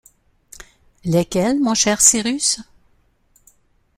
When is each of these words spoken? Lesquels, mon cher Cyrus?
Lesquels, 1.05 1.59
mon 1.67 1.75
cher 1.81 2.01
Cyrus? 2.07 2.49